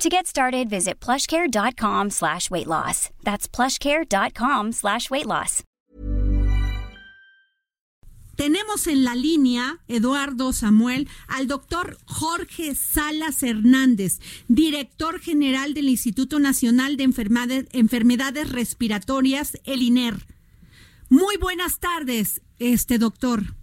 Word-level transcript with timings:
To 0.00 0.08
get 0.08 0.26
started, 0.26 0.70
visit 0.70 0.98
plushcare.com 0.98 2.08
slash 2.08 2.50
weight 2.50 2.66
loss. 2.66 3.10
That's 3.22 3.46
plushcare.com 3.46 4.72
slash 4.72 5.10
weight 5.10 5.26
loss. 5.26 5.62
Tenemos 8.34 8.86
en 8.86 9.04
la 9.04 9.14
línea, 9.14 9.80
Eduardo 9.88 10.54
Samuel, 10.54 11.06
al 11.28 11.46
doctor 11.46 11.98
Jorge 12.06 12.74
Salas 12.74 13.42
Hernández, 13.42 14.20
director 14.48 15.20
general 15.20 15.74
del 15.74 15.90
Instituto 15.90 16.38
Nacional 16.38 16.96
de 16.96 17.04
Enfermedades, 17.04 17.66
Enfermedades 17.72 18.50
Respiratorias, 18.50 19.58
el 19.64 19.82
INER. 19.82 20.26
Muy 21.10 21.36
buenas 21.36 21.78
tardes, 21.78 22.40
este 22.58 22.96
doctor. 22.96 23.59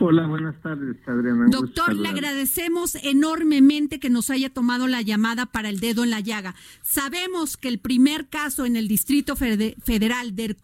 Hola, 0.00 0.26
buenas 0.26 0.60
tardes, 0.62 0.96
Adriana. 1.06 1.46
Doctor, 1.50 1.94
le 1.94 2.08
agradecemos 2.08 2.94
enormemente 3.04 3.98
que 3.98 4.10
nos 4.10 4.30
haya 4.30 4.50
tomado 4.50 4.86
la 4.86 5.02
llamada 5.02 5.46
para 5.46 5.68
el 5.68 5.80
dedo 5.80 6.04
en 6.04 6.10
la 6.10 6.20
llaga. 6.20 6.54
Sabemos 6.82 7.56
que 7.56 7.68
el 7.68 7.78
primer 7.78 8.28
caso 8.28 8.64
en 8.66 8.76
el 8.76 8.88
Distrito 8.88 9.34
Federal 9.36 10.34
del 10.34 10.56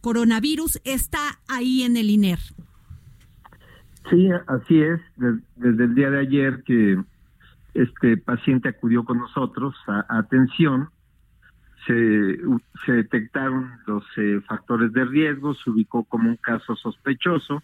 coronavirus 0.00 0.80
está 0.84 1.38
ahí 1.48 1.82
en 1.82 1.96
el 1.96 2.10
INER. 2.10 2.38
Sí, 4.08 4.28
así 4.46 4.80
es. 4.80 5.00
Desde 5.16 5.84
el 5.84 5.94
día 5.94 6.10
de 6.10 6.20
ayer 6.20 6.62
que 6.64 7.02
este 7.74 8.16
paciente 8.16 8.68
acudió 8.68 9.04
con 9.04 9.18
nosotros 9.18 9.74
a, 9.86 10.04
atención, 10.18 10.88
se, 11.86 12.38
se, 12.84 12.92
detectaron 12.92 13.70
los 13.86 14.04
eh, 14.16 14.40
factores 14.46 14.92
de 14.92 15.04
riesgo, 15.04 15.54
se 15.54 15.70
ubicó 15.70 16.04
como 16.04 16.28
un 16.28 16.36
caso 16.36 16.76
sospechoso 16.76 17.62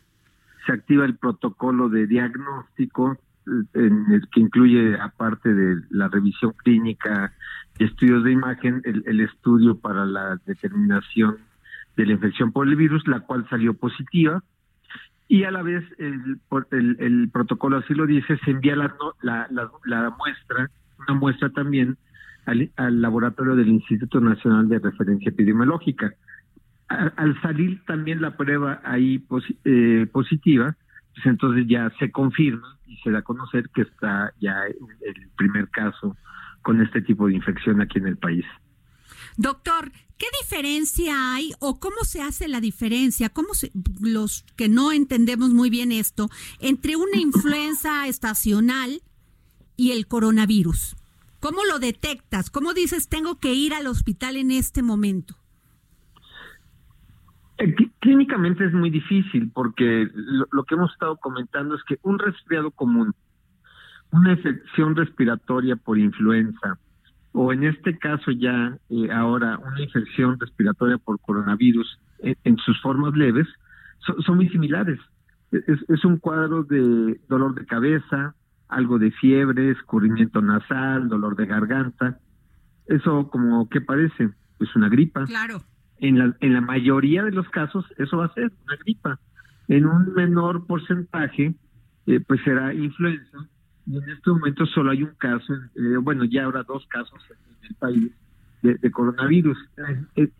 se 0.66 0.72
activa 0.72 1.04
el 1.04 1.16
protocolo 1.16 1.88
de 1.88 2.06
diagnóstico 2.06 3.16
eh, 3.46 3.50
en 3.74 4.12
el 4.12 4.28
que 4.28 4.40
incluye 4.40 4.98
aparte 5.00 5.54
de 5.54 5.82
la 5.90 6.08
revisión 6.08 6.52
clínica 6.62 7.32
y 7.78 7.84
estudios 7.84 8.24
de 8.24 8.32
imagen 8.32 8.82
el, 8.84 9.20
estudio 9.20 9.78
para 9.78 10.04
la 10.04 10.40
determinación 10.46 11.38
de 11.96 12.06
la 12.06 12.12
infección 12.12 12.52
por 12.52 12.66
el 12.66 12.76
virus 12.76 13.06
la 13.06 13.20
cual 13.20 13.46
salió 13.48 13.74
positiva. 13.74 14.42
Y 15.28 15.44
a 15.44 15.50
la 15.50 15.62
vez 15.62 15.84
el, 15.98 16.38
el, 16.98 17.30
protocolo 17.32 17.78
así 17.78 17.94
lo 17.94 18.06
dice 18.06 18.38
se 18.44 18.50
envía 18.50 18.76
la, 18.76 18.94
la, 19.22 19.48
la, 19.84 20.10
muestra 20.10 20.70
una 20.98 21.18
muestra 21.18 21.50
también 21.50 21.96
al 22.46 23.02
laboratorio 23.02 23.56
del 23.56 23.68
Instituto 23.68 24.20
Nacional 24.20 24.68
de 24.68 24.78
Referencia 24.78 25.30
Epidemiológica 25.30 26.14
al 26.88 27.40
salir 27.42 27.84
también 27.84 28.20
la 28.20 28.36
prueba 28.36 28.80
ahí 28.84 29.24
eh, 29.64 30.06
positiva, 30.12 30.76
pues 31.14 31.26
entonces 31.26 31.66
ya 31.68 31.90
se 31.98 32.10
confirma 32.10 32.78
y 32.86 32.96
se 32.98 33.10
da 33.10 33.18
a 33.18 33.22
conocer 33.22 33.68
que 33.70 33.82
está 33.82 34.32
ya 34.40 34.54
el 34.66 35.28
primer 35.36 35.68
caso 35.70 36.16
con 36.62 36.80
este 36.80 37.02
tipo 37.02 37.26
de 37.26 37.34
infección 37.34 37.80
aquí 37.80 37.98
en 37.98 38.06
el 38.06 38.16
país. 38.16 38.44
Doctor, 39.36 39.92
¿qué 40.16 40.26
diferencia 40.42 41.34
hay 41.34 41.52
o 41.58 41.78
cómo 41.78 42.04
se 42.04 42.22
hace 42.22 42.48
la 42.48 42.60
diferencia? 42.60 43.28
¿Cómo 43.28 43.54
se, 43.54 43.70
los 44.00 44.44
que 44.56 44.68
no 44.68 44.92
entendemos 44.92 45.50
muy 45.50 45.70
bien 45.70 45.92
esto 45.92 46.28
entre 46.58 46.96
una 46.96 47.18
influenza 47.18 48.06
estacional 48.06 49.02
y 49.76 49.92
el 49.92 50.06
coronavirus? 50.06 50.96
¿Cómo 51.40 51.64
lo 51.64 51.78
detectas? 51.78 52.50
¿Cómo 52.50 52.72
dices 52.72 53.08
tengo 53.08 53.38
que 53.38 53.52
ir 53.52 53.74
al 53.74 53.86
hospital 53.86 54.36
en 54.36 54.50
este 54.50 54.82
momento? 54.82 55.36
Eh, 57.58 57.74
clínicamente 58.00 58.66
es 58.66 58.72
muy 58.72 58.90
difícil 58.90 59.50
porque 59.52 60.08
lo, 60.14 60.64
que 60.64 60.74
hemos 60.74 60.92
estado 60.92 61.16
comentando 61.16 61.74
es 61.74 61.82
que 61.84 61.98
un 62.02 62.18
resfriado 62.18 62.70
común, 62.70 63.14
una 64.10 64.32
infección 64.32 64.94
respiratoria 64.94 65.76
por 65.76 65.98
influenza, 65.98 66.78
o 67.32 67.52
en 67.52 67.64
este 67.64 67.98
caso 67.98 68.30
ya 68.30 68.76
eh, 68.90 69.10
ahora 69.10 69.58
una 69.58 69.80
infección 69.80 70.38
respiratoria 70.38 70.98
por 70.98 71.20
coronavirus 71.20 71.98
en, 72.18 72.56
sus 72.58 72.80
formas 72.80 73.14
leves, 73.14 73.46
son 73.98 74.36
muy 74.36 74.48
similares. 74.48 74.98
Es, 75.50 75.78
es, 75.88 76.04
un 76.04 76.18
cuadro 76.18 76.62
de 76.64 77.20
dolor 77.28 77.54
de 77.54 77.66
cabeza, 77.66 78.34
algo 78.68 78.98
de 78.98 79.10
fiebre, 79.12 79.70
escurrimiento 79.70 80.40
nasal, 80.40 81.08
dolor 81.08 81.36
de 81.36 81.46
garganta. 81.46 82.18
Eso 82.86 83.28
como 83.30 83.68
que 83.68 83.80
parece, 83.80 84.30
pues 84.58 84.74
una 84.76 84.88
gripa. 84.88 85.24
Claro 85.24 85.62
en 85.98 86.18
la, 86.18 86.36
en 86.40 86.52
la 86.54 86.60
mayoría 86.60 87.24
de 87.24 87.32
los 87.32 87.48
casos 87.50 87.84
eso 87.98 88.18
va 88.18 88.26
a 88.26 88.34
ser 88.34 88.52
una 88.66 88.76
gripa. 88.76 89.18
En 89.68 89.86
un 89.86 90.14
menor 90.14 90.66
porcentaje, 90.66 91.54
eh, 92.06 92.20
pues 92.26 92.40
será 92.44 92.72
influenza. 92.72 93.38
Y 93.86 93.98
en 93.98 94.10
este 94.10 94.30
momento 94.30 94.66
solo 94.66 94.90
hay 94.90 95.02
un 95.02 95.14
caso, 95.14 95.54
eh, 95.54 95.96
bueno, 96.00 96.24
ya 96.24 96.44
habrá 96.44 96.62
dos 96.64 96.86
casos 96.88 97.20
en, 97.30 97.68
el 97.68 97.74
país 97.76 98.12
de, 98.62 98.90
coronavirus. 98.90 99.58
Eh, 100.16 100.30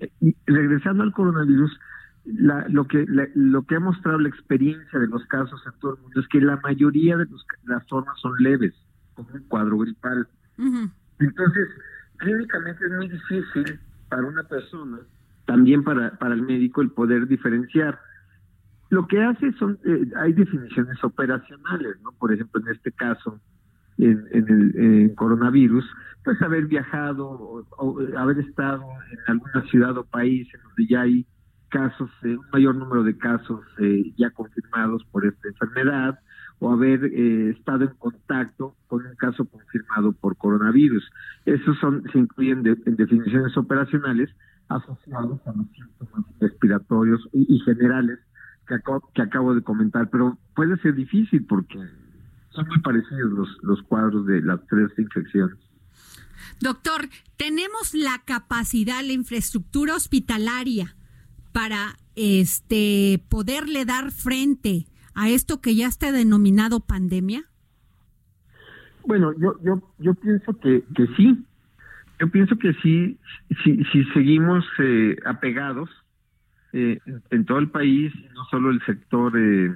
regresando 0.46 1.02
al 1.02 1.12
coronavirus, 1.12 1.78
la, 2.24 2.66
lo 2.68 2.86
que 2.86 3.04
lo 3.34 3.62
que 3.62 3.76
ha 3.76 3.80
mostrado 3.80 4.18
la 4.18 4.28
experiencia 4.28 4.98
de 4.98 5.06
los 5.06 5.24
casos 5.26 5.62
en 5.64 5.78
todo 5.80 5.94
el 5.94 6.02
mundo 6.02 6.20
es 6.20 6.28
que 6.28 6.40
la 6.40 6.56
mayoría 6.56 7.16
de 7.16 7.26
los, 7.26 7.44
las 7.64 7.86
formas 7.88 8.18
son 8.20 8.34
leves, 8.40 8.74
como 9.14 9.28
un 9.32 9.42
cuadro 9.44 9.78
gripal. 9.78 10.26
Entonces, 11.18 11.68
clínicamente 12.16 12.84
es 12.84 12.92
muy 12.92 13.08
difícil 13.08 13.80
para 14.08 14.24
una 14.24 14.42
persona 14.42 14.98
también 15.46 15.84
para, 15.84 16.18
para 16.18 16.34
el 16.34 16.42
médico 16.42 16.82
el 16.82 16.90
poder 16.90 17.26
diferenciar. 17.26 17.98
Lo 18.90 19.06
que 19.06 19.22
hace 19.22 19.52
son, 19.54 19.78
eh, 19.84 20.10
hay 20.16 20.32
definiciones 20.32 21.02
operacionales, 21.02 21.96
¿no? 22.02 22.12
Por 22.12 22.32
ejemplo, 22.32 22.60
en 22.60 22.74
este 22.74 22.92
caso, 22.92 23.40
en, 23.98 24.26
el 24.32 25.14
coronavirus, 25.16 25.84
pues 26.24 26.40
haber 26.42 26.66
viajado 26.66 27.26
o, 27.28 27.98
haber 28.16 28.38
estado 28.40 28.84
en 29.10 29.18
alguna 29.26 29.62
ciudad 29.70 29.96
o 29.96 30.04
país 30.04 30.46
en 30.54 30.62
donde 30.62 30.86
ya 30.86 31.00
hay 31.02 31.26
casos, 31.68 32.10
eh, 32.22 32.36
un 32.36 32.46
mayor 32.52 32.76
número 32.76 33.02
de 33.02 33.16
casos 33.16 33.60
eh, 33.78 34.12
ya 34.16 34.30
confirmados 34.30 35.04
por 35.10 35.26
esta 35.26 35.48
enfermedad, 35.48 36.18
o 36.58 36.72
haber 36.72 37.04
estado 37.04 37.84
en 37.84 37.94
contacto 37.98 38.74
con 38.86 39.04
un 39.04 39.14
caso 39.16 39.44
confirmado 39.44 40.12
por 40.12 40.38
coronavirus. 40.38 41.10
Esos 41.44 41.78
son, 41.78 42.02
se 42.12 42.18
incluyen 42.18 42.62
en 42.86 42.96
definiciones 42.96 43.54
operacionales, 43.58 44.30
asociados 44.69 45.41
a 45.47 45.53
los 45.53 45.66
síntomas 45.69 46.25
respiratorios 46.41 47.28
y, 47.32 47.59
generales 47.60 48.19
que 48.66 48.75
acabo, 48.75 49.10
que 49.15 49.22
acabo 49.22 49.54
de 49.54 49.62
comentar, 49.62 50.10
pero 50.10 50.38
puede 50.54 50.77
ser 50.78 50.94
difícil 50.94 51.44
porque 51.47 51.78
son 52.50 52.66
muy 52.69 52.81
parecidos 52.81 53.31
los, 53.31 53.49
los 53.62 53.82
cuadros 53.82 54.27
de 54.27 54.43
las 54.43 54.60
tres 54.66 54.91
infecciones. 54.99 55.56
Doctor, 56.60 57.09
tenemos 57.37 57.94
la 57.94 58.22
capacidad, 58.25 59.03
la 59.04 59.12
infraestructura 59.12 59.94
hospitalaria 59.94 60.97
para 61.53 61.97
este 62.15 63.22
poderle 63.28 63.84
dar 63.84 64.10
frente 64.10 64.87
a 65.15 65.28
esto 65.28 65.60
que 65.60 65.75
ya 65.75 65.87
está 65.87 66.12
denominado 66.12 66.81
pandemia. 66.81 67.44
Bueno, 69.06 69.33
yo 69.38 69.54
yo 69.62 69.83
yo 69.98 70.15
pienso 70.15 70.59
que 70.59 70.84
que 70.94 71.06
sí, 71.16 71.44
yo 72.19 72.31
pienso 72.31 72.56
que 72.56 72.72
sí, 72.75 73.19
si, 73.62 73.84
si 73.84 74.04
seguimos 74.15 74.65
eh, 74.78 75.16
apegados 75.25 75.91
eh, 76.72 76.99
en 77.31 77.44
todo 77.44 77.59
el 77.59 77.71
país, 77.71 78.13
no 78.34 78.45
solo 78.51 78.71
el 78.71 78.84
sector 78.84 79.33
eh, 79.39 79.74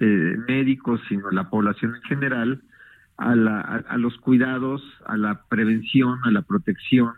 eh, 0.00 0.36
médico, 0.48 0.98
sino 1.08 1.30
la 1.30 1.50
población 1.50 1.94
en 1.96 2.02
general, 2.02 2.62
a, 3.16 3.34
la, 3.34 3.60
a, 3.60 3.98
los 3.98 4.16
cuidados, 4.18 4.82
a 5.06 5.16
la 5.16 5.42
prevención, 5.48 6.18
a 6.24 6.30
la 6.30 6.42
protección, 6.42 7.12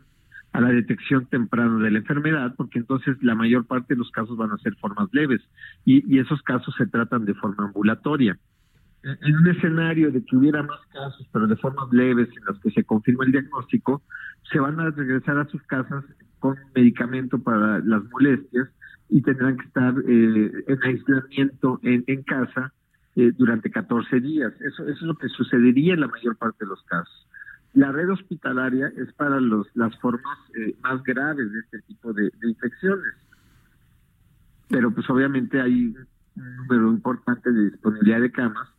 a 0.52 0.60
la 0.60 0.70
detección 0.70 1.26
temprana 1.26 1.82
de 1.82 1.90
la 1.90 1.98
enfermedad, 1.98 2.54
porque 2.56 2.78
entonces 2.78 3.16
la 3.22 3.34
mayor 3.34 3.66
parte 3.66 3.94
de 3.94 3.98
los 3.98 4.10
casos 4.10 4.36
van 4.36 4.52
a 4.52 4.58
ser 4.58 4.74
formas 4.76 5.08
leves 5.12 5.40
y 5.84 6.18
esos 6.18 6.42
casos 6.42 6.74
se 6.76 6.86
tratan 6.86 7.24
de 7.24 7.34
forma 7.34 7.66
ambulatoria 7.66 8.38
en 9.04 9.36
un 9.36 9.46
escenario 9.48 10.10
de 10.10 10.24
que 10.24 10.36
hubiera 10.36 10.62
más 10.62 10.80
casos, 10.92 11.28
pero 11.32 11.46
de 11.46 11.56
formas 11.56 11.92
leves 11.92 12.28
en 12.36 12.44
las 12.46 12.58
que 12.60 12.70
se 12.70 12.84
confirma 12.84 13.24
el 13.24 13.32
diagnóstico, 13.32 14.02
se 14.50 14.58
van 14.58 14.80
a 14.80 14.90
regresar 14.90 15.38
a 15.38 15.46
sus 15.46 15.62
casas 15.64 16.04
con 16.38 16.56
medicamento 16.74 17.38
para 17.38 17.80
las 17.80 18.02
molestias 18.10 18.68
y 19.10 19.20
tendrán 19.22 19.58
que 19.58 19.66
estar 19.66 19.94
eh, 20.08 20.64
en 20.66 20.82
aislamiento 20.82 21.80
en, 21.82 22.22
casa 22.22 22.72
eh, 23.16 23.32
durante 23.36 23.70
14 23.70 24.20
días. 24.20 24.52
Eso, 24.60 24.82
eso 24.84 24.92
es 24.92 25.02
lo 25.02 25.16
que 25.16 25.28
sucedería 25.28 25.94
en 25.94 26.00
la 26.00 26.08
mayor 26.08 26.36
parte 26.36 26.64
de 26.64 26.70
los 26.70 26.82
casos. 26.84 27.26
La 27.74 27.92
red 27.92 28.08
hospitalaria 28.08 28.90
es 28.96 29.12
para 29.14 29.40
los, 29.40 29.66
las 29.74 29.98
formas 29.98 30.38
eh, 30.56 30.74
más 30.82 31.02
graves 31.02 31.52
de 31.52 31.58
este 31.60 31.80
tipo 31.82 32.12
de, 32.12 32.30
infecciones. 32.42 33.14
pero 34.68 34.90
pues 34.92 35.08
obviamente 35.10 35.60
hay 35.60 35.94
un 36.36 36.56
número 36.56 36.88
importante 36.90 37.52
de 37.52 37.70
disponibilidad 37.70 38.20
de 38.20 38.32
camas 38.32 38.73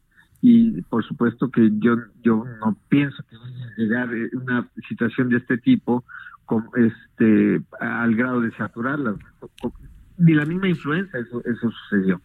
y 0.47 0.79
por 0.83 1.03
supuesto 1.03 1.49
que 1.49 1.71
yo 1.79 1.95
yo 2.21 2.45
no 2.59 2.77
pienso 2.87 3.23
que 3.27 3.35
vaya 3.35 3.65
a 3.65 3.75
llegar 3.81 4.09
una 4.33 4.69
situación 4.87 5.29
de 5.29 5.37
este 5.37 5.57
tipo 5.57 6.03
con 6.45 6.69
este 6.75 7.63
al 7.79 8.15
grado 8.15 8.41
de 8.41 8.51
saturarlas 8.51 9.15
ni 10.19 10.35
la 10.35 10.45
misma 10.45 10.67
influencia 10.67 11.19
eso 11.19 11.41
eso 11.45 11.71
sucedió 11.71 12.21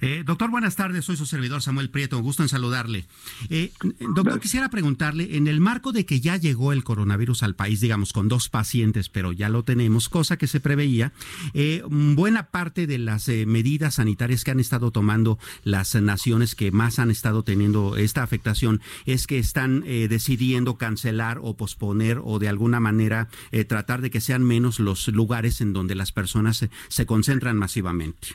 eh, 0.00 0.22
doctor, 0.24 0.50
buenas 0.50 0.76
tardes. 0.76 1.04
Soy 1.04 1.16
su 1.16 1.26
servidor 1.26 1.62
Samuel 1.62 1.90
Prieto. 1.90 2.18
Gusto 2.20 2.42
en 2.42 2.48
saludarle. 2.48 3.06
Eh, 3.48 3.72
doctor, 4.14 4.40
quisiera 4.40 4.68
preguntarle, 4.70 5.36
en 5.36 5.46
el 5.46 5.60
marco 5.60 5.92
de 5.92 6.06
que 6.06 6.20
ya 6.20 6.36
llegó 6.36 6.72
el 6.72 6.84
coronavirus 6.84 7.42
al 7.42 7.54
país, 7.54 7.80
digamos, 7.80 8.12
con 8.12 8.28
dos 8.28 8.48
pacientes, 8.48 9.08
pero 9.08 9.32
ya 9.32 9.48
lo 9.48 9.62
tenemos, 9.62 10.08
cosa 10.08 10.36
que 10.36 10.46
se 10.46 10.60
preveía, 10.60 11.12
eh, 11.54 11.82
buena 11.88 12.48
parte 12.48 12.86
de 12.86 12.98
las 12.98 13.28
medidas 13.28 13.94
sanitarias 13.94 14.44
que 14.44 14.50
han 14.50 14.60
estado 14.60 14.90
tomando 14.90 15.38
las 15.64 15.94
naciones 15.94 16.54
que 16.54 16.72
más 16.72 16.98
han 16.98 17.10
estado 17.10 17.42
teniendo 17.42 17.96
esta 17.96 18.22
afectación 18.22 18.80
es 19.06 19.26
que 19.26 19.38
están 19.38 19.80
decidiendo 19.82 20.76
cancelar 20.76 21.38
o 21.42 21.56
posponer 21.56 22.20
o 22.24 22.38
de 22.38 22.48
alguna 22.48 22.80
manera 22.80 23.28
tratar 23.68 24.00
de 24.00 24.10
que 24.10 24.20
sean 24.20 24.42
menos 24.42 24.80
los 24.80 25.08
lugares 25.08 25.60
en 25.60 25.72
donde 25.72 25.94
las 25.94 26.12
personas 26.12 26.56
se, 26.56 26.70
se 26.88 27.06
concentran 27.06 27.56
masivamente. 27.56 28.28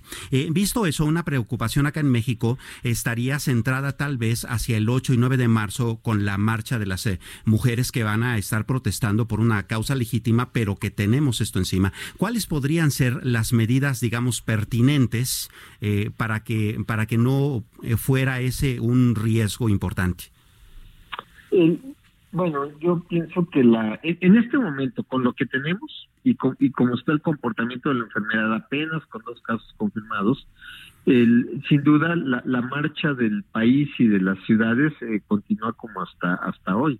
visto 0.51 0.85
eso, 0.85 1.05
una 1.05 1.24
preocupación 1.25 1.85
acá 1.85 1.99
en 1.99 2.09
México 2.09 2.57
estaría 2.83 3.39
centrada 3.39 3.97
tal 3.97 4.17
vez 4.17 4.45
hacia 4.45 4.77
el 4.77 4.89
8 4.89 5.13
y 5.13 5.17
9 5.17 5.37
de 5.37 5.47
marzo 5.47 5.99
con 6.01 6.25
la 6.25 6.37
marcha 6.37 6.79
de 6.79 6.85
las 6.85 7.05
eh, 7.05 7.19
mujeres 7.43 7.91
que 7.91 8.03
van 8.03 8.23
a 8.23 8.37
estar 8.37 8.65
protestando 8.65 9.27
por 9.27 9.39
una 9.39 9.63
causa 9.63 9.95
legítima, 9.95 10.51
pero 10.51 10.77
que 10.77 10.91
tenemos 10.91 11.41
esto 11.41 11.59
encima. 11.59 11.91
¿Cuáles 12.17 12.47
podrían 12.47 12.91
ser 12.91 13.25
las 13.25 13.53
medidas, 13.53 13.99
digamos, 13.99 14.41
pertinentes 14.41 15.49
eh, 15.81 16.11
para 16.15 16.43
que 16.43 16.77
para 16.85 17.05
que 17.05 17.17
no 17.17 17.63
eh, 17.83 17.97
fuera 17.97 18.39
ese 18.39 18.79
un 18.79 19.15
riesgo 19.15 19.69
importante? 19.69 20.25
Bueno, 22.31 22.69
yo 22.79 23.01
pienso 23.07 23.47
que 23.49 23.63
la 23.63 23.99
en 24.03 24.37
este 24.37 24.57
momento, 24.57 25.03
con 25.03 25.23
lo 25.23 25.33
que 25.33 25.45
tenemos 25.45 26.09
y, 26.25 26.35
y 26.59 26.71
como 26.71 26.95
está 26.95 27.13
el 27.13 27.21
comportamiento 27.21 27.89
de 27.89 27.95
la 27.95 28.05
enfermedad, 28.05 28.53
apenas 28.55 29.05
con 29.05 29.21
dos 29.23 29.41
casos 29.43 29.73
confirmados, 29.77 30.47
el, 31.05 31.63
sin 31.69 31.83
duda 31.83 32.15
la, 32.15 32.41
la, 32.45 32.61
marcha 32.61 33.13
del 33.13 33.43
país 33.43 33.87
y 33.99 34.07
de 34.07 34.19
las 34.19 34.39
ciudades 34.45 34.91
eh, 35.01 35.21
continúa 35.27 35.71
como 35.73 36.01
hasta 36.01 36.33
hasta 36.35 36.75
hoy. 36.75 36.99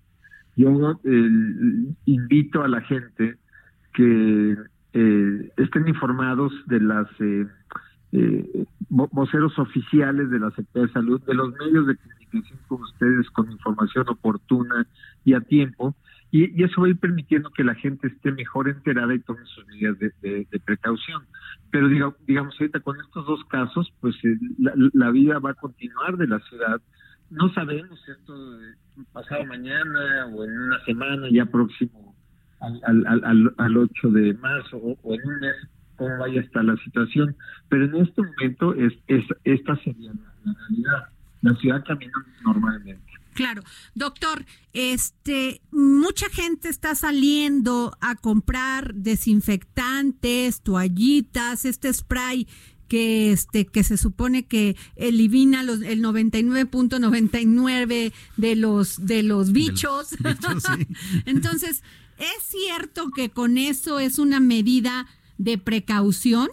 Yo 0.56 1.02
invito 2.06 2.64
a 2.64 2.68
la 2.68 2.82
gente 2.82 3.36
que 3.94 4.56
eh, 4.94 5.52
estén 5.58 5.88
informados 5.88 6.54
de 6.68 6.80
las 6.80 7.08
eh, 7.20 7.46
eh, 8.14 8.66
voceros 8.90 9.58
oficiales 9.60 10.30
de 10.30 10.40
la 10.40 10.52
Secretaría 10.52 10.88
de 10.88 10.94
Salud, 10.94 11.22
de 11.24 11.34
los 11.34 11.54
medios 11.56 11.88
de 11.88 11.98
comunicación 11.98 12.60
con 12.68 12.82
ustedes 12.84 13.30
con 13.32 13.52
información 13.52 14.08
oportuna 14.08 14.88
y 15.26 15.34
a 15.34 15.42
tiempo, 15.42 15.96
y, 16.32 16.64
eso 16.64 16.82
va 16.82 16.88
a 16.88 16.90
ir 16.90 17.00
permitiendo 17.00 17.50
que 17.52 17.64
la 17.64 17.76
gente 17.76 18.08
esté 18.08 18.32
mejor 18.32 18.68
enterada 18.68 19.14
y 19.14 19.20
tome 19.20 19.46
sus 19.46 19.66
medidas 19.68 19.98
de, 20.00 20.48
precaución. 20.66 21.24
Pero 21.72 21.88
digamos, 21.88 22.56
ahorita 22.60 22.80
con 22.82 23.00
estos 23.00 23.26
dos 23.26 23.44
casos, 23.46 23.94
pues 24.02 24.16
eh, 24.24 24.38
la, 24.94 25.12
vida 25.12 25.40
va 25.40 25.52
a 25.52 25.54
continuar 25.54 26.18
de 26.18 26.28
la 26.28 26.40
ciudad. 26.40 26.82
No 27.30 27.50
sabemos 27.54 28.00
esto 28.08 28.34
pasado 29.12 29.46
mañana 29.46 30.28
o 30.28 30.44
en 30.44 30.58
una 30.58 30.84
semana 30.86 31.28
ya 31.32 31.46
próximo 31.46 32.16
al, 32.60 33.06
al, 33.08 33.54
al, 33.58 33.78
8 33.78 34.12
de 34.12 34.34
marzo 34.36 34.78
o, 34.78 35.14
en 35.14 35.28
un 35.28 35.40
mes 35.40 35.56
cómo 35.96 36.18
vaya 36.18 36.42
a 36.42 36.44
estar 36.44 36.64
la 36.64 36.78
situación. 36.78 37.36
Pero 37.70 37.86
en 37.86 37.96
este 37.96 38.22
momento 38.22 38.74
es, 38.74 38.94
es 39.08 39.24
esta 39.44 39.76
sería 39.78 40.12
la 40.44 40.54
realidad. 40.54 41.04
La 41.42 41.54
ciudad 41.56 41.84
camina 41.86 42.14
normalmente. 42.44 43.15
Claro, 43.36 43.62
doctor, 43.96 44.46
este, 44.72 45.62
mucha 45.70 46.30
gente 46.30 46.70
está 46.70 46.96
saliendo 46.96 47.92
a 48.00 48.16
comprar 48.16 48.96
desinfectantes, 48.96 50.62
toallitas, 50.62 51.66
este 51.66 51.94
spray 51.94 52.48
que 52.88 53.34
este 53.34 53.66
que 53.66 53.84
se 53.84 53.98
supone 53.98 54.46
que 54.46 54.78
elimina 54.96 55.64
los, 55.64 55.82
el 55.82 56.02
99.99 56.02 58.14
de 58.38 58.56
los 58.56 59.06
de 59.06 59.22
los 59.22 59.52
bichos. 59.52 60.16
Entonces, 61.26 61.84
¿es 62.18 62.42
cierto 62.42 63.10
que 63.14 63.32
con 63.32 63.58
eso 63.58 64.00
es 64.00 64.18
una 64.18 64.40
medida 64.40 65.08
de 65.38 65.58
precaución? 65.58 66.48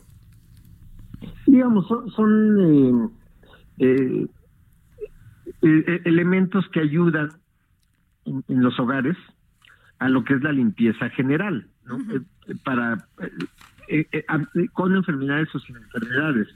Digamos, 1.47 1.87
son, 1.87 2.11
son 2.11 3.13
eh, 3.79 3.79
eh 3.79 4.27
eh, 5.63 5.85
eh, 5.87 6.01
elementos 6.05 6.69
que 6.71 6.81
ayudan 6.81 7.31
en, 8.25 8.63
los 8.63 8.79
hogares 8.81 9.17
a 9.99 10.09
lo 10.09 10.25
que 10.25 10.35
es 10.35 10.43
la 10.43 10.53
limpieza 10.53 11.09
general, 11.11 11.67
¿no? 11.87 11.99
Eh, 11.99 12.55
para 12.65 13.07
con 14.73 14.97
enfermedades 14.97 15.55
o 15.55 15.61
sin 15.61 15.77
enfermedades. 15.77 16.49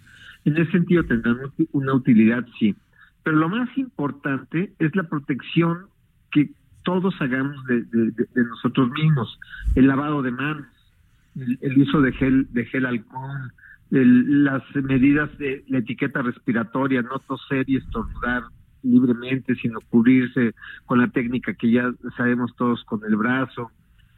En 0.44 0.56
ese 0.56 0.72
sentido 0.72 1.04
tendrán 1.04 1.38
una 1.72 1.94
utilidad, 1.94 2.46
sí. 2.58 2.74
Pero 3.22 3.36
lo 3.36 3.48
más 3.48 3.68
importante 3.76 4.72
es 4.78 4.94
la 4.94 5.04
protección 5.04 5.86
que 6.30 6.50
todos 6.84 7.14
hagamos 7.20 7.64
de, 7.66 7.84
nosotros 8.34 8.90
mismos, 8.90 9.38
el 9.74 9.88
lavado 9.88 10.22
de 10.22 10.30
manos, 10.30 10.66
el, 11.34 11.78
uso 11.78 12.00
de 12.00 12.12
gel, 12.12 12.46
de 12.52 12.64
gel 12.66 12.86
alcohol, 12.86 13.52
las 13.90 14.62
medidas 14.74 15.36
de 15.38 15.64
la 15.68 15.78
etiqueta 15.78 16.22
respiratoria, 16.22 17.02
no 17.02 17.18
toser 17.18 17.68
y 17.68 17.76
estornudar, 17.76 18.44
libremente, 18.82 19.54
sin 19.56 19.72
cubrirse 19.90 20.54
con 20.84 20.98
la 20.98 21.08
técnica 21.08 21.54
que 21.54 21.70
ya 21.70 21.92
sabemos 22.16 22.54
todos 22.56 22.84
con 22.84 23.00
el 23.04 23.16
brazo. 23.16 23.70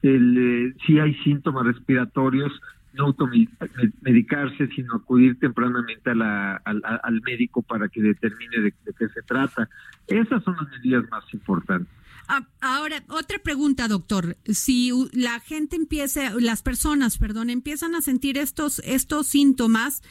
El, 0.02 0.38
eh, 0.38 0.74
si 0.86 0.98
hay 0.98 1.14
síntomas 1.24 1.66
respiratorios, 1.66 2.52
no 2.94 3.06
automedicarse, 3.06 4.68
sino 4.68 4.96
acudir 4.96 5.38
tempranamente 5.38 6.10
a 6.10 6.14
la, 6.14 6.56
al, 6.56 7.20
médico 7.22 7.62
para 7.62 7.88
que 7.88 8.02
determine 8.02 8.60
de, 8.60 8.72
qué 8.98 9.08
se 9.08 9.22
trata. 9.22 9.68
Esas 10.06 10.42
son 10.42 10.56
las 10.56 10.68
medidas 10.70 11.04
más 11.10 11.22
importantes. 11.32 11.92
Ah, 12.28 12.46
ahora, 12.60 13.02
otra 13.08 13.38
pregunta, 13.38 13.88
doctor. 13.88 14.36
Si 14.44 14.90
la 15.12 15.40
gente 15.40 15.76
empieza, 15.76 16.32
las 16.40 16.62
personas, 16.62 17.18
perdón, 17.18 17.50
empiezan 17.50 17.94
a 17.94 18.02
sentir 18.02 18.36
estos, 18.36 18.80
estos 18.80 19.26
síntomas, 19.26 20.02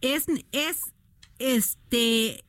es, 0.00 0.26
es 0.52 0.94
este 1.38 2.44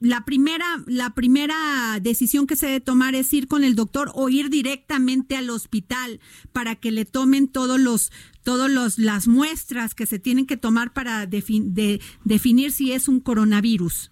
la 0.00 0.24
primera, 0.24 0.64
la 0.86 1.10
primera 1.14 2.00
decisión 2.00 2.46
que 2.46 2.56
se 2.56 2.66
debe 2.66 2.80
tomar 2.80 3.14
es 3.14 3.32
ir 3.34 3.46
con 3.46 3.64
el 3.64 3.74
doctor 3.74 4.10
o 4.14 4.30
ir 4.30 4.48
directamente 4.48 5.36
al 5.36 5.50
hospital 5.50 6.20
para 6.52 6.74
que 6.74 6.90
le 6.90 7.04
tomen 7.04 7.52
todos 7.52 7.78
los, 7.78 8.10
todos 8.42 8.70
los, 8.70 8.98
las 8.98 9.28
muestras 9.28 9.94
que 9.94 10.06
se 10.06 10.18
tienen 10.18 10.46
que 10.46 10.56
tomar 10.56 10.94
para 10.94 11.26
definir 11.26 12.72
si 12.72 12.92
es 12.92 13.08
un 13.08 13.20
coronavirus. 13.20 14.10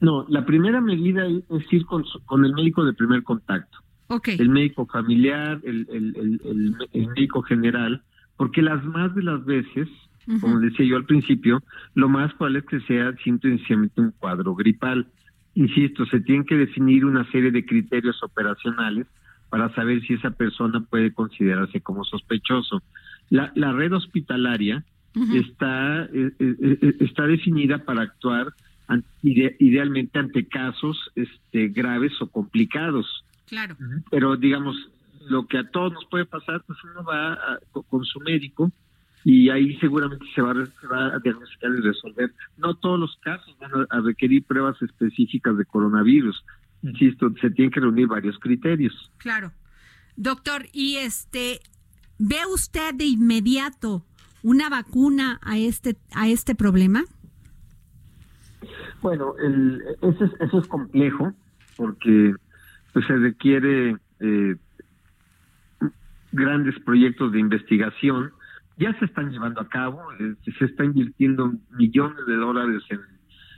No, 0.00 0.26
la 0.28 0.46
primera 0.46 0.80
medida 0.80 1.26
es 1.26 1.72
ir 1.72 1.84
con, 1.86 2.04
con 2.24 2.44
el 2.44 2.54
médico 2.54 2.84
de 2.84 2.92
primer 2.92 3.24
contacto. 3.24 3.78
Okay. 4.06 4.36
El 4.38 4.50
médico 4.50 4.86
familiar, 4.86 5.60
el, 5.64 5.88
el, 5.90 6.38
el, 6.44 6.88
el 6.92 7.08
médico 7.08 7.42
general, 7.42 8.04
porque 8.36 8.62
las 8.62 8.84
más 8.84 9.14
de 9.14 9.22
las 9.22 9.44
veces 9.44 9.88
como 10.40 10.58
decía 10.60 10.86
yo 10.86 10.96
al 10.96 11.04
principio, 11.04 11.62
lo 11.94 12.08
más 12.08 12.32
probable 12.34 12.60
es 12.60 12.64
que 12.66 12.80
sea 12.80 13.14
simplemente 13.22 14.00
un 14.00 14.12
cuadro 14.12 14.54
gripal. 14.54 15.06
Insisto, 15.54 16.06
se 16.06 16.20
tienen 16.20 16.44
que 16.44 16.56
definir 16.56 17.04
una 17.04 17.30
serie 17.30 17.50
de 17.50 17.64
criterios 17.64 18.22
operacionales 18.22 19.06
para 19.50 19.72
saber 19.74 20.02
si 20.02 20.14
esa 20.14 20.30
persona 20.30 20.80
puede 20.80 21.12
considerarse 21.12 21.80
como 21.80 22.04
sospechoso. 22.04 22.82
La, 23.30 23.52
la 23.54 23.72
red 23.72 23.92
hospitalaria 23.92 24.84
está, 25.14 26.04
eh, 26.04 26.32
eh, 26.38 26.78
eh, 26.82 26.96
está 27.00 27.26
definida 27.26 27.78
para 27.78 28.02
actuar 28.02 28.52
idealmente 29.22 30.18
ante 30.18 30.46
casos 30.46 30.98
este, 31.14 31.68
graves 31.68 32.12
o 32.20 32.26
complicados. 32.26 33.24
Claro. 33.46 33.76
Pero 34.10 34.36
digamos, 34.36 34.76
lo 35.28 35.46
que 35.46 35.58
a 35.58 35.70
todos 35.70 35.92
nos 35.92 36.04
puede 36.06 36.26
pasar, 36.26 36.62
pues 36.66 36.78
uno 36.84 37.04
va 37.04 37.38
con 37.88 38.04
su 38.04 38.20
médico 38.20 38.70
y 39.24 39.48
ahí 39.48 39.74
seguramente 39.78 40.26
se 40.34 40.42
va, 40.42 40.52
a, 40.52 41.18
diagnosticar 41.18 41.70
y 41.70 41.80
resolver. 41.80 42.32
No 42.58 42.74
todos 42.74 43.00
los 43.00 43.16
casos 43.22 43.56
van 43.58 43.86
a, 43.88 44.00
requerir 44.02 44.44
pruebas 44.44 44.80
específicas 44.82 45.56
de 45.56 45.64
coronavirus. 45.64 46.44
Insisto, 46.82 47.32
se 47.40 47.50
tienen 47.50 47.72
que 47.72 47.80
reunir 47.80 48.06
varios 48.06 48.38
criterios. 48.38 49.10
Claro. 49.16 49.52
Doctor, 50.16 50.66
¿y 50.72 50.96
este 50.96 51.60
ve 52.18 52.40
usted 52.52 52.94
de 52.94 53.06
inmediato 53.06 54.04
una 54.42 54.68
vacuna 54.68 55.40
a 55.42 55.56
este 55.56 55.96
a 56.14 56.28
este 56.28 56.54
problema? 56.54 57.02
Bueno, 59.00 59.34
el, 59.42 59.82
eso, 60.02 60.24
es, 60.24 60.32
eso 60.40 60.58
es 60.58 60.68
complejo 60.68 61.32
porque 61.76 62.34
pues, 62.92 63.06
se 63.06 63.16
requiere 63.16 63.96
eh, 64.20 64.56
grandes 66.32 66.78
proyectos 66.80 67.32
de 67.32 67.40
investigación 67.40 68.33
ya 68.76 68.98
se 68.98 69.04
están 69.04 69.30
llevando 69.30 69.60
a 69.60 69.68
cabo, 69.68 70.02
se 70.58 70.64
está 70.64 70.84
invirtiendo 70.84 71.52
millones 71.70 72.26
de 72.26 72.36
dólares 72.36 72.82
en, 72.90 73.00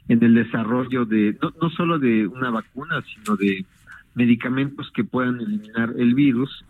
en 0.09 0.23
el 0.23 0.35
desarrollo 0.35 1.05
de, 1.05 1.37
no, 1.41 1.53
no 1.61 1.71
solo 1.71 1.99
de 1.99 2.27
una 2.27 2.51
vacuna, 2.51 3.03
sino 3.03 3.37
de 3.37 3.65
medicamentos 4.15 4.91
que 4.93 5.05
puedan 5.05 5.41
eliminar 5.41 5.93
el 5.97 6.15
virus. 6.15 6.65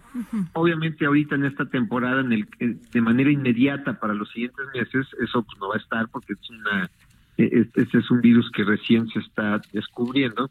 Obviamente 0.53 1.07
ahorita 1.07 1.37
en 1.37 1.45
esta 1.45 1.67
temporada, 1.67 2.21
en 2.21 2.33
el, 2.33 2.49
de 2.93 3.00
manera 3.00 3.31
inmediata 3.31 4.00
para 4.00 4.15
los 4.15 4.31
siguientes 4.31 4.67
meses, 4.75 5.07
eso 5.21 5.43
pues, 5.43 5.59
no 5.61 5.69
va 5.69 5.76
a 5.76 5.79
estar 5.79 6.09
porque 6.09 6.33
es 6.33 6.50
una 6.50 6.91
este 7.37 7.99
es 7.99 8.11
un 8.11 8.23
virus 8.23 8.50
que 8.50 8.65
recién 8.65 9.09
se 9.09 9.19
está 9.19 9.61
descubriendo, 9.73 10.50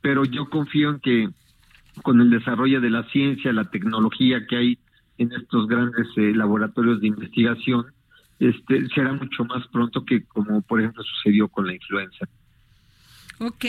pero 0.00 0.24
yo 0.24 0.48
confío 0.48 0.90
en 0.90 1.00
que 1.00 1.28
con 2.02 2.20
el 2.20 2.30
desarrollo 2.30 2.80
de 2.80 2.90
la 2.90 3.02
ciencia, 3.10 3.52
la 3.52 3.70
tecnología 3.70 4.46
que 4.46 4.56
hay 4.56 4.78
en 5.18 5.32
estos 5.32 5.68
grandes 5.68 6.06
eh, 6.16 6.32
laboratorios 6.34 7.00
de 7.00 7.08
investigación, 7.08 7.86
este 8.38 8.88
será 8.88 9.12
mucho 9.12 9.44
más 9.44 9.66
pronto 9.68 10.04
que 10.04 10.24
como 10.24 10.62
por 10.62 10.80
ejemplo 10.80 11.02
sucedió 11.02 11.48
con 11.48 11.66
la 11.66 11.74
influenza. 11.74 12.28
Ok. 13.38 13.64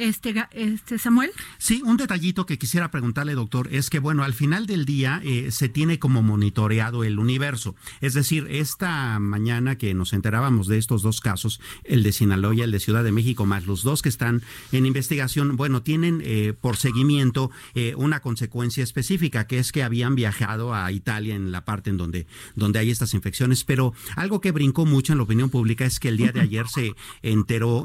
Este, 0.00 0.34
este 0.52 0.98
Samuel. 0.98 1.30
Sí, 1.58 1.82
un 1.84 1.98
detallito 1.98 2.46
que 2.46 2.58
quisiera 2.58 2.90
preguntarle, 2.90 3.34
doctor, 3.34 3.68
es 3.70 3.90
que 3.90 3.98
bueno, 3.98 4.24
al 4.24 4.32
final 4.32 4.66
del 4.66 4.86
día 4.86 5.20
eh, 5.22 5.50
se 5.50 5.68
tiene 5.68 5.98
como 5.98 6.22
monitoreado 6.22 7.04
el 7.04 7.18
universo. 7.18 7.74
Es 8.00 8.14
decir, 8.14 8.46
esta 8.48 9.18
mañana 9.18 9.76
que 9.76 9.92
nos 9.92 10.14
enterábamos 10.14 10.68
de 10.68 10.78
estos 10.78 11.02
dos 11.02 11.20
casos, 11.20 11.60
el 11.84 12.02
de 12.02 12.12
Sinaloa 12.12 12.54
y 12.54 12.62
el 12.62 12.70
de 12.70 12.80
Ciudad 12.80 13.04
de 13.04 13.12
México, 13.12 13.44
más 13.44 13.66
los 13.66 13.82
dos 13.82 14.00
que 14.00 14.08
están 14.08 14.40
en 14.72 14.86
investigación, 14.86 15.58
bueno, 15.58 15.82
tienen 15.82 16.22
eh, 16.24 16.54
por 16.58 16.78
seguimiento 16.78 17.50
eh, 17.74 17.92
una 17.94 18.20
consecuencia 18.20 18.82
específica, 18.82 19.46
que 19.46 19.58
es 19.58 19.70
que 19.70 19.82
habían 19.82 20.14
viajado 20.14 20.74
a 20.74 20.90
Italia 20.92 21.34
en 21.34 21.52
la 21.52 21.66
parte 21.66 21.90
en 21.90 21.98
donde, 21.98 22.26
donde 22.56 22.78
hay 22.78 22.90
estas 22.90 23.12
infecciones. 23.12 23.64
Pero 23.64 23.92
algo 24.16 24.40
que 24.40 24.50
brincó 24.50 24.86
mucho 24.86 25.12
en 25.12 25.18
la 25.18 25.24
opinión 25.24 25.50
pública 25.50 25.84
es 25.84 26.00
que 26.00 26.08
el 26.08 26.16
día 26.16 26.32
de 26.32 26.40
ayer 26.40 26.68
se 26.68 26.94
enteró, 27.20 27.84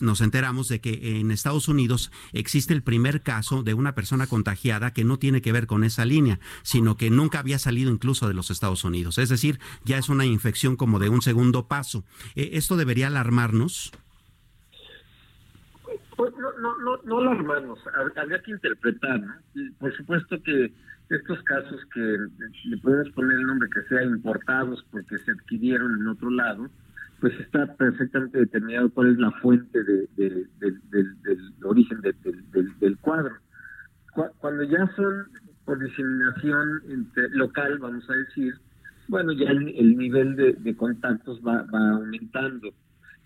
nos 0.00 0.20
enteramos 0.20 0.68
de 0.68 0.80
que 0.80 1.18
en 1.18 1.32
Estados 1.32 1.55
Unidos 1.68 2.12
existe 2.32 2.74
el 2.74 2.82
primer 2.82 3.22
caso 3.22 3.62
de 3.62 3.74
una 3.74 3.94
persona 3.94 4.26
contagiada 4.26 4.92
que 4.92 5.04
no 5.04 5.18
tiene 5.18 5.42
que 5.42 5.52
ver 5.52 5.66
con 5.66 5.84
esa 5.84 6.04
línea, 6.04 6.38
sino 6.62 6.96
que 6.96 7.10
nunca 7.10 7.38
había 7.38 7.58
salido 7.58 7.90
incluso 7.90 8.28
de 8.28 8.34
los 8.34 8.50
Estados 8.50 8.84
Unidos. 8.84 9.18
Es 9.18 9.28
decir, 9.28 9.58
ya 9.84 9.98
es 9.98 10.08
una 10.08 10.26
infección 10.26 10.76
como 10.76 10.98
de 10.98 11.08
un 11.08 11.22
segundo 11.22 11.66
paso. 11.66 12.04
Eh, 12.34 12.50
¿Esto 12.52 12.76
debería 12.76 13.08
alarmarnos? 13.08 13.92
Pues 16.16 16.32
no, 16.38 16.52
no, 16.60 16.76
no, 16.78 17.02
no 17.04 17.18
alarmarnos, 17.18 17.78
habría 18.16 18.42
que 18.42 18.52
interpretar. 18.52 19.20
Por 19.78 19.96
supuesto 19.96 20.42
que 20.42 20.72
estos 21.10 21.42
casos 21.44 21.80
que 21.92 22.00
le 22.64 22.76
puedes 22.78 23.12
poner 23.12 23.36
el 23.36 23.46
nombre 23.46 23.68
que 23.72 23.82
sea 23.82 24.02
importados 24.02 24.84
porque 24.90 25.18
se 25.18 25.30
adquirieron 25.30 26.00
en 26.00 26.08
otro 26.08 26.30
lado, 26.30 26.68
pues 27.20 27.32
está 27.40 27.74
perfectamente 27.76 28.38
determinado 28.38 28.90
cuál 28.90 29.12
es 29.12 29.18
la 29.18 29.30
fuente 29.32 29.82
de, 29.82 30.08
del 30.16 31.54
origen 31.62 32.00
del, 32.00 32.98
cuadro. 32.98 33.36
Cuando 34.38 34.64
ya 34.64 34.86
son 34.96 35.26
por 35.64 35.78
diseminación 35.78 36.82
local, 37.32 37.78
vamos 37.78 38.08
a 38.10 38.14
decir, 38.14 38.54
bueno, 39.08 39.32
ya 39.32 39.50
el, 39.50 39.96
nivel 39.96 40.36
de, 40.36 40.76
contactos 40.76 41.40
va, 41.46 41.66
aumentando. 41.72 42.70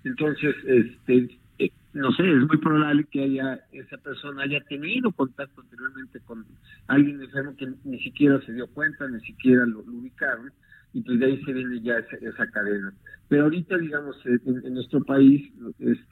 Entonces, 0.04 0.54
este, 0.64 1.38
eh, 1.58 1.70
no 1.92 2.10
sé, 2.12 2.22
es 2.22 2.46
muy 2.46 2.56
probable 2.58 3.04
que 3.10 3.24
haya 3.24 3.60
esa 3.72 3.98
persona 3.98 4.44
haya 4.44 4.60
tenido 4.62 5.10
contacto 5.12 5.60
anteriormente 5.60 6.20
con 6.20 6.46
alguien 6.86 7.20
enfermo 7.20 7.54
que 7.56 7.68
ni 7.84 8.00
siquiera 8.00 8.40
se 8.46 8.52
dio 8.52 8.66
cuenta, 8.68 9.06
ni 9.08 9.20
siquiera 9.20 9.66
lo 9.66 9.80
ubicaron 9.80 10.50
y 10.92 11.02
pues 11.02 11.20
de 11.20 11.26
ahí 11.26 11.44
se 11.44 11.52
viene 11.52 11.80
ya 11.80 11.94
esa, 11.98 12.46
cadena. 12.48 12.92
Pero 13.28 13.44
ahorita, 13.44 13.78
digamos, 13.78 14.16
en, 14.24 14.74
nuestro 14.74 15.02
país 15.04 15.52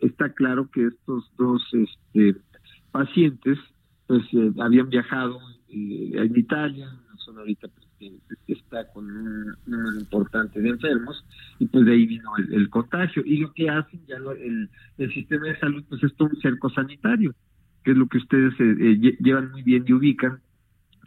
está 0.00 0.32
claro 0.32 0.70
que 0.70 0.86
estos 0.86 1.30
dos 1.36 1.62
este, 1.72 2.36
pacientes 2.92 3.58
pues 4.06 4.22
eh, 4.32 4.52
habían 4.60 4.88
viajado 4.88 5.38
eh, 5.68 6.12
en 6.14 6.36
Italia, 6.36 6.88
zona 7.18 7.40
ahorita 7.40 7.68
pues, 7.68 7.86
que 8.46 8.52
está 8.52 8.90
con 8.92 9.04
un 9.04 9.54
número 9.66 9.98
importante 9.98 10.60
de 10.60 10.68
enfermos 10.70 11.24
y 11.58 11.66
pues 11.66 11.84
de 11.84 11.92
ahí 11.92 12.06
vino 12.06 12.30
el, 12.36 12.70
contagio. 12.70 13.22
Y 13.24 13.38
lo 13.38 13.52
que 13.52 13.68
hacen 13.68 14.00
ya 14.06 14.16
el, 14.16 14.70
el 14.98 15.12
sistema 15.12 15.46
de 15.48 15.58
salud 15.58 15.84
pues 15.88 16.02
es 16.02 16.14
todo 16.14 16.28
un 16.28 16.40
cerco 16.40 16.70
sanitario, 16.70 17.34
que 17.84 17.90
es 17.90 17.96
lo 17.96 18.06
que 18.06 18.18
ustedes 18.18 18.54
eh, 18.60 19.16
llevan 19.20 19.50
muy 19.50 19.62
bien 19.62 19.84
y 19.86 19.92
ubican 19.92 20.40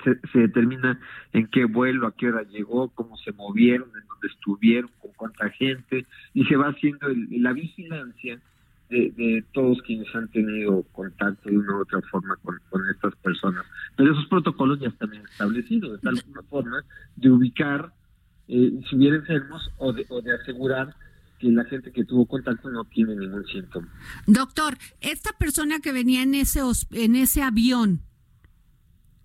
se, 0.03 0.39
determina 0.39 0.99
en 1.33 1.47
qué 1.47 1.65
vuelo, 1.65 2.07
a 2.07 2.15
qué 2.15 2.27
hora 2.27 2.43
llegó, 2.43 2.89
cómo 2.89 3.17
se 3.17 3.31
movieron, 3.31 3.89
en 3.89 4.07
dónde 4.07 4.27
estuvieron, 4.27 4.91
con 4.99 5.11
cuánta 5.15 5.49
gente, 5.49 6.05
y 6.33 6.45
se 6.45 6.55
va 6.55 6.69
haciendo 6.69 7.07
la 7.31 7.53
vigilancia 7.53 8.39
de, 8.89 9.43
todos 9.53 9.81
quienes 9.83 10.13
han 10.13 10.27
tenido 10.29 10.83
contacto 10.91 11.49
de 11.49 11.57
una 11.57 11.77
u 11.77 11.81
otra 11.81 12.01
forma 12.11 12.35
con, 12.43 12.59
estas 12.93 13.15
personas. 13.17 13.65
Pero 13.95 14.11
esos 14.11 14.25
protocolos 14.27 14.79
ya 14.79 14.89
están 14.89 15.13
establecidos, 15.13 15.93
de 15.93 15.97
tal 15.99 16.21
forma 16.49 16.83
de 17.15 17.29
ubicar 17.29 17.93
eh, 18.47 18.81
si 18.89 18.95
hubiera 18.95 19.15
enfermos 19.15 19.71
o 19.77 19.93
de, 19.93 20.05
o 20.09 20.21
de 20.21 20.35
asegurar 20.35 20.93
que 21.39 21.49
la 21.49 21.63
gente 21.65 21.91
que 21.91 22.03
tuvo 22.03 22.25
contacto 22.25 22.69
no 22.69 22.83
tiene 22.85 23.15
ningún 23.15 23.45
síntoma. 23.47 23.87
Doctor, 24.27 24.77
esta 24.99 25.31
persona 25.39 25.79
que 25.79 25.91
venía 25.91 26.21
en 26.21 26.35
ese 26.35 26.59
en 26.91 27.15
ese 27.15 27.41
avión, 27.41 28.01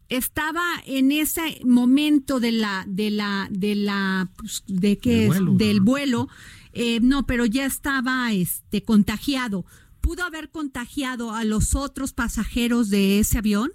estaba 0.09 0.65
en 0.87 1.13
ese 1.13 1.61
momento 1.65 2.41
de 2.41 2.53
la 2.53 2.85
de 2.87 3.11
la 3.11 3.49
de 3.51 3.75
la 3.75 4.29
pues, 4.37 4.65
de 4.67 4.99
que 4.99 5.31
del 5.53 5.81
vuelo 5.81 6.29
eh, 6.73 7.01
no 7.01 7.27
pero 7.27 7.47
ya 7.47 7.67
estaba 7.67 8.33
este 8.33 8.83
contagiado. 8.83 9.65
Pudo 10.01 10.25
haber 10.25 10.51
contagiado 10.51 11.33
a 11.33 11.43
los 11.43 11.75
otros 11.75 12.13
pasajeros 12.13 12.91
de 12.91 13.19
ese 13.19 13.39
avión 13.39 13.71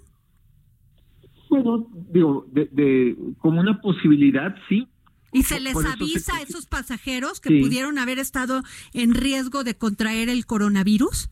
bueno 1.50 1.86
digo 2.10 2.46
de, 2.50 3.16
como 3.38 3.60
una 3.60 3.80
posibilidad 3.80 4.54
sí. 4.68 4.88
Y 5.34 5.44
se 5.44 5.60
les 5.60 5.76
avisa 5.76 6.36
a 6.36 6.42
esos 6.42 6.66
pasajeros 6.66 7.40
que 7.40 7.58
pudieron 7.58 7.98
haber 7.98 8.18
estado 8.18 8.62
en 8.92 9.14
riesgo 9.14 9.64
de 9.64 9.74
contraer 9.74 10.28
el 10.28 10.44
coronavirus 10.46 11.30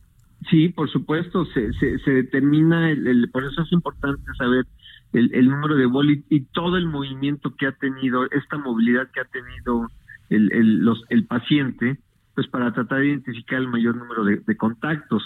sí 0.49 0.69
por 0.69 0.91
supuesto 0.91 1.45
se 1.53 1.71
se, 1.73 2.11
determina 2.11 2.91
el, 2.91 3.29
por 3.31 3.43
eso 3.43 3.61
es 3.61 3.71
importante 3.71 4.23
saber 4.37 4.65
el, 5.13 5.49
número 5.49 5.75
de 5.75 5.85
boli 5.85 6.23
y 6.29 6.41
todo 6.41 6.77
el 6.77 6.85
movimiento 6.85 7.55
que 7.55 7.67
ha 7.67 7.71
tenido, 7.73 8.29
esta 8.31 8.57
movilidad 8.57 9.09
que 9.11 9.19
ha 9.19 9.25
tenido 9.25 9.91
el, 10.29 10.51
el, 10.53 10.77
los, 10.79 11.03
el 11.09 11.25
paciente, 11.25 11.97
pues 12.33 12.47
para 12.47 12.73
tratar 12.73 12.99
de 12.99 13.07
identificar 13.07 13.59
el 13.59 13.67
mayor 13.67 13.97
número 13.97 14.23
de, 14.23 14.57
contactos. 14.57 15.23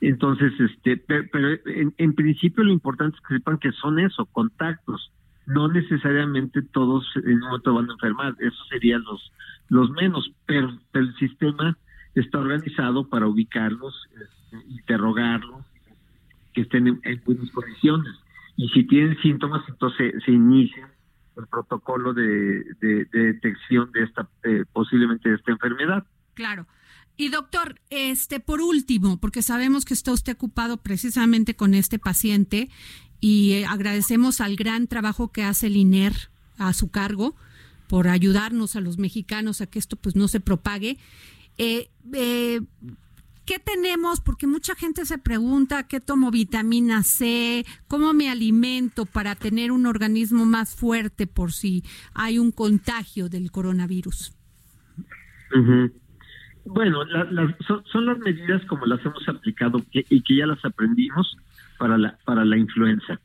Entonces, 0.00 0.52
este, 0.60 0.96
pero, 0.96 1.58
en, 1.66 2.14
principio 2.14 2.62
lo 2.62 2.72
importante 2.72 3.16
es 3.16 3.26
que 3.26 3.34
sepan 3.36 3.58
que 3.58 3.72
son 3.72 3.98
eso, 3.98 4.26
contactos. 4.26 5.10
No 5.46 5.68
necesariamente 5.68 6.62
todos 6.62 7.04
en 7.16 7.34
un 7.34 7.40
momento 7.40 7.74
van 7.74 7.90
a 7.90 7.92
enfermar, 7.92 8.34
eso 8.38 8.64
serían 8.70 9.02
los, 9.02 9.32
los 9.68 9.90
menos, 9.90 10.30
pero 10.46 10.72
el 10.92 11.14
sistema 11.16 11.76
está 12.14 12.38
organizado 12.38 13.08
para 13.08 13.26
ubicarlos, 13.26 14.08
este, 14.12 14.70
interrogarlos, 14.70 15.64
que 16.52 16.60
estén 16.62 16.86
en 17.02 17.22
buenas 17.26 17.50
condiciones 17.50 18.23
y 18.56 18.68
si 18.68 18.86
tienen 18.86 19.16
síntomas, 19.20 19.62
entonces 19.68 20.14
se, 20.24 20.30
inicia 20.30 20.88
el 21.36 21.46
protocolo 21.46 22.14
de, 22.14 22.64
detección 23.12 23.90
de 23.92 24.04
esta, 24.04 24.28
eh, 24.44 24.64
posiblemente 24.72 25.28
de 25.28 25.36
esta 25.36 25.52
enfermedad. 25.52 26.04
Claro. 26.34 26.66
Y 27.16 27.28
doctor, 27.28 27.80
este, 27.90 28.40
por 28.40 28.60
último, 28.60 29.18
porque 29.20 29.42
sabemos 29.42 29.84
que 29.84 29.94
está 29.94 30.12
usted 30.12 30.34
ocupado 30.34 30.78
precisamente 30.78 31.54
con 31.54 31.74
este 31.74 31.98
paciente 31.98 32.70
y 33.20 33.52
eh, 33.52 33.66
agradecemos 33.66 34.40
al 34.40 34.56
gran 34.56 34.88
trabajo 34.88 35.30
que 35.30 35.44
hace 35.44 35.68
el 35.68 35.76
INER 35.76 36.12
a 36.58 36.72
su 36.72 36.90
cargo 36.90 37.36
por 37.88 38.08
ayudarnos 38.08 38.76
a 38.76 38.80
los 38.80 38.98
mexicanos 38.98 39.60
a 39.60 39.66
que 39.66 39.78
esto 39.78 39.96
pues 39.96 40.16
no 40.16 40.26
se 40.28 40.40
propague. 40.40 40.98
Eh, 41.56 41.90
eh, 42.12 42.60
¿Qué 43.46 43.58
tenemos? 43.58 44.20
Porque 44.20 44.46
mucha 44.46 44.74
gente 44.74 45.04
se 45.04 45.18
pregunta 45.18 45.86
qué 45.86 46.00
tomo 46.00 46.30
vitamina 46.30 47.02
C, 47.02 47.64
cómo 47.88 48.14
me 48.14 48.30
alimento 48.30 49.04
para 49.04 49.34
tener 49.34 49.70
un 49.70 49.86
organismo 49.86 50.46
más 50.46 50.74
fuerte 50.74 51.26
por 51.26 51.52
si 51.52 51.82
hay 52.14 52.38
un 52.38 52.52
contagio 52.52 53.28
del 53.28 53.50
coronavirus. 53.50 54.34
Bueno, 56.64 57.00
son, 57.66 58.06
las 58.06 58.18
medidas 58.18 58.64
como 58.66 58.86
las 58.86 59.04
hemos 59.04 59.28
aplicado 59.28 59.78
y 59.92 60.22
que 60.22 60.36
ya 60.36 60.46
las 60.46 60.64
aprendimos 60.64 61.36
para 61.78 61.98
la 61.98 62.16
para 62.24 62.44
la 62.44 62.56
influenza. 62.56 63.20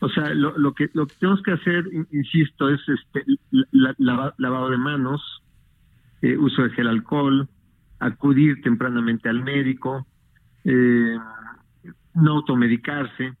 O 0.00 0.10
sea, 0.10 0.34
lo, 0.34 0.74
que 0.74 0.90
lo 0.92 1.06
que 1.06 1.14
tenemos 1.18 1.42
que 1.42 1.52
hacer, 1.52 1.84
insisto, 2.12 2.68
es 2.68 2.80
este 2.86 3.24
lavado 3.72 4.70
de 4.70 4.76
manos, 4.76 5.22
eh, 6.20 6.36
uso 6.36 6.62
de 6.62 6.70
gel 6.70 6.88
alcohol, 6.88 7.48
acudir 7.98 8.60
tempranamente 8.62 9.28
al 9.28 9.42
médico, 9.42 10.06
eh, 10.64 11.16
no 12.14 12.32
automedicarse. 12.32 13.34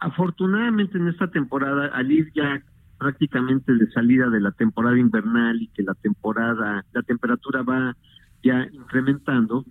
afortunadamente 0.00 0.98
en 0.98 1.08
esta 1.08 1.30
temporada, 1.30 1.86
al 1.86 2.10
ir 2.10 2.32
ya 2.34 2.62
prácticamente 2.98 3.72
de 3.72 3.90
salida 3.92 4.28
de 4.28 4.40
la 4.40 4.52
temporada 4.52 4.98
invernal 4.98 5.60
y 5.60 5.68
que 5.68 5.82
la 5.82 5.94
temporada, 5.94 6.84
la 6.92 7.02
temperatura 7.02 7.62
va 7.62 7.96
ya 8.42 8.66
incrementando, 8.72 9.64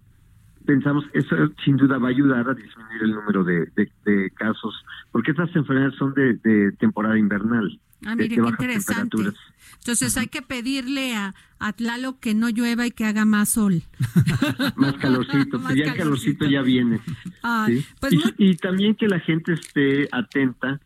pensamos 0.69 1.03
eso 1.13 1.35
sin 1.65 1.77
duda 1.77 1.97
va 1.97 2.09
a 2.09 2.11
ayudar 2.11 2.47
a 2.47 2.53
disminuir 2.53 3.01
el 3.01 3.11
número 3.15 3.43
de, 3.43 3.71
de, 3.75 4.29
casos, 4.35 4.75
porque 5.11 5.31
estas 5.31 5.49
enfermedades 5.55 5.97
son 5.97 6.13
de, 6.13 6.71
temporada 6.73 7.17
invernal. 7.17 7.79
Ah, 8.05 8.15
mire, 8.15 8.35
qué 8.35 8.35
interesante. 8.35 9.17
Entonces 9.79 10.15
hay 10.15 10.27
que 10.27 10.43
pedirle 10.43 11.15
a, 11.15 11.33
a 11.57 11.73
Tlalo 11.73 12.19
que 12.19 12.35
no 12.35 12.49
llueva 12.49 12.85
y 12.85 12.91
que 12.91 13.05
haga 13.05 13.25
más 13.25 13.49
sol. 13.49 13.81
más 14.75 14.93
calorcito, 14.97 15.59
pues 15.59 15.73
ya 15.73 15.85
el 15.85 15.95
calorcito 15.95 16.45
ya 16.45 16.61
viene. 16.61 17.01
Pues 17.99 18.13
y, 18.37 18.55
también 18.57 18.93
que 18.93 19.07
la 19.07 19.19
gente 19.21 19.53
esté 19.53 20.07
atenta 20.11 20.79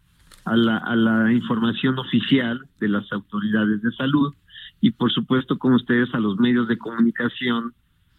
a 0.46 0.56
la, 0.56 0.78
a 0.78 0.96
la 0.96 1.34
información 1.34 2.00
oficial 2.00 2.70
de 2.80 2.88
las 2.88 3.12
autoridades 3.12 3.82
de 3.82 3.92
salud 3.92 4.34
y 4.80 4.92
por 4.92 5.12
supuesto 5.12 5.58
con 5.58 5.74
ustedes 5.74 6.14
a 6.14 6.20
los 6.20 6.40
medios 6.40 6.70
de 6.70 6.78
comunicación 6.78 7.74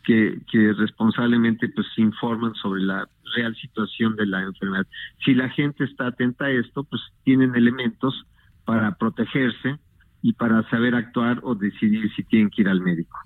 que, 0.05 0.41
que 0.51 0.73
responsablemente 0.73 1.69
pues 1.69 1.87
informan 1.97 2.55
sobre 2.55 2.83
la 2.83 3.09
real 3.35 3.55
situación 3.57 4.17
de 4.17 4.27
la 4.27 4.43
enfermedad. 4.43 4.87
Si 5.25 5.35
la 5.35 5.49
gente 5.49 5.85
está 5.85 6.09
atenta 6.09 6.47
a 6.47 6.51
esto, 6.51 6.85
pues 6.85 7.03
tienen 7.25 7.55
elementos 7.55 8.27
para 8.65 8.95
protegerse 8.97 9.79
y 10.23 10.33
para 10.33 10.69
saber 10.71 10.95
actuar 10.95 11.41
o 11.43 11.55
decidir 11.55 12.11
si 12.15 12.23
tienen 12.25 12.51
que 12.51 12.63
ir 12.63 12.69
al 12.69 12.81
médico. 12.81 13.19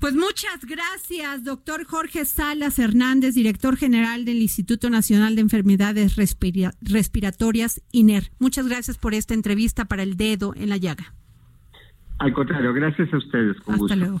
Pues 0.00 0.14
muchas 0.14 0.64
gracias, 0.66 1.44
doctor 1.44 1.84
Jorge 1.84 2.24
Salas 2.24 2.78
Hernández, 2.78 3.34
director 3.34 3.76
general 3.76 4.24
del 4.24 4.42
Instituto 4.42 4.90
Nacional 4.90 5.34
de 5.34 5.40
Enfermedades 5.40 6.16
Respiratorias, 6.16 7.80
INER. 7.92 8.30
Muchas 8.38 8.68
gracias 8.68 8.98
por 8.98 9.14
esta 9.14 9.34
entrevista 9.34 9.86
para 9.86 10.02
el 10.02 10.16
dedo 10.16 10.52
en 10.56 10.68
la 10.68 10.76
llaga. 10.76 11.14
Al 12.18 12.32
contrario, 12.32 12.74
gracias 12.74 13.12
a 13.14 13.16
ustedes. 13.16 13.56
Con 13.60 13.76
Hasta 13.76 13.96
luego. 13.96 14.20